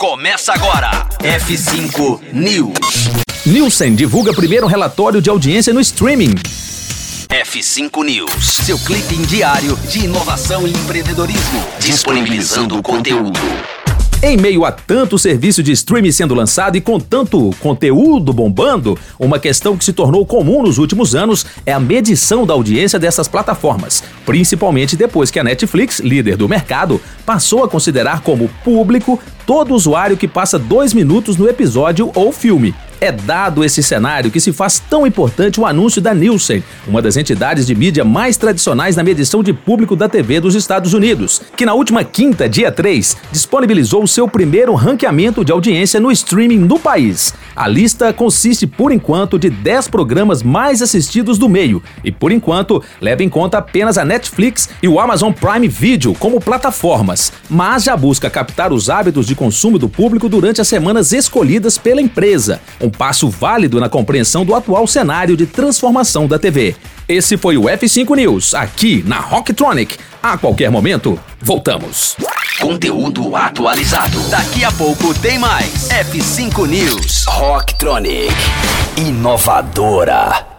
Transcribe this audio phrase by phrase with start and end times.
[0.00, 1.06] Começa agora.
[1.18, 3.10] F5 News.
[3.44, 6.36] Nielsen divulga primeiro relatório de audiência no streaming.
[7.28, 8.46] F5 News.
[8.64, 11.62] Seu clipe diário de inovação e empreendedorismo.
[11.80, 13.38] Disponibilizando o conteúdo.
[14.22, 19.38] Em meio a tanto serviço de streaming sendo lançado e com tanto conteúdo bombando, uma
[19.38, 24.04] questão que se tornou comum nos últimos anos é a medição da audiência dessas plataformas,
[24.26, 30.18] principalmente depois que a Netflix, líder do mercado, passou a considerar como público todo usuário
[30.18, 32.74] que passa dois minutos no episódio ou filme.
[33.02, 37.16] É dado esse cenário que se faz tão importante o anúncio da Nielsen, uma das
[37.16, 41.64] entidades de mídia mais tradicionais na medição de público da TV dos Estados Unidos, que
[41.64, 46.78] na última quinta, dia 3, disponibilizou o seu primeiro ranqueamento de audiência no streaming no
[46.78, 47.32] país.
[47.56, 52.82] A lista consiste, por enquanto, de 10 programas mais assistidos do meio e, por enquanto,
[53.00, 57.96] leva em conta apenas a Netflix e o Amazon Prime Video como plataformas, mas já
[57.96, 62.60] busca captar os hábitos de consumo do público durante as semanas escolhidas pela empresa.
[62.78, 66.74] Um um passo válido na compreensão do atual cenário de transformação da TV.
[67.08, 69.96] Esse foi o F5 News, aqui na Rocktronic.
[70.20, 72.16] A qualquer momento, voltamos.
[72.60, 74.20] Conteúdo atualizado.
[74.28, 75.88] Daqui a pouco tem mais.
[75.88, 77.24] F5 News.
[77.26, 78.34] Rocktronic.
[78.96, 80.49] Inovadora.